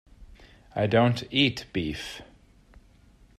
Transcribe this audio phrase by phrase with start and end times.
[0.75, 2.23] I don’t eat beef.